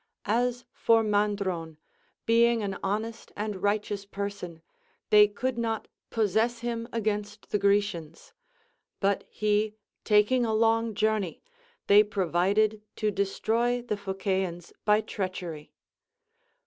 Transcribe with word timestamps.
As 0.25 0.65
for 0.73 1.03
Mandron, 1.03 1.77
being 2.25 2.63
an 2.63 2.75
honest 2.81 3.31
and 3.37 3.61
righteous 3.61 4.03
person, 4.03 4.63
they 5.11 5.27
could 5.27 5.59
not 5.59 5.87
possess 6.09 6.61
him 6.61 6.87
against 6.91 7.51
the 7.51 7.59
Grecians; 7.59 8.33
but 8.99 9.25
he 9.29 9.75
taking 10.03 10.43
a 10.43 10.55
long 10.55 10.95
journey, 10.95 11.43
they 11.85 12.01
provided 12.01 12.81
to 12.95 13.11
destroy 13.11 13.79
the 13.83 13.95
Phociieans 13.95 14.73
by 14.85 15.01
treachery. 15.01 15.71